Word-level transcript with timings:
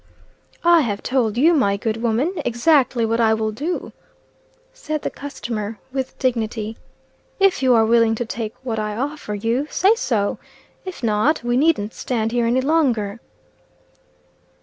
"I 0.63 0.81
have 0.81 1.03
told 1.03 1.37
you, 1.37 1.53
my 1.53 1.77
good 1.77 1.97
woman, 1.97 2.33
exactly 2.43 3.05
what 3.05 3.19
I 3.19 3.35
will 3.35 3.51
do," 3.51 3.93
said 4.73 5.03
the 5.03 5.11
customer, 5.11 5.77
with 5.93 6.17
dignity. 6.17 6.75
"If 7.39 7.61
you 7.61 7.75
are 7.75 7.85
willing 7.85 8.15
to 8.15 8.25
take 8.25 8.55
what 8.63 8.79
I 8.79 8.95
offer 8.97 9.35
you, 9.35 9.67
say 9.69 9.93
so; 9.93 10.39
if 10.85 11.03
not, 11.03 11.43
we 11.43 11.55
needn't 11.55 11.93
stand 11.93 12.31
here 12.31 12.47
any 12.47 12.61
longer." 12.61 13.19